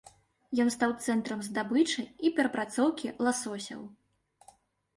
[0.63, 3.81] Ён стаў цэнтрам здабычы і перапрацоўкі ласосяў.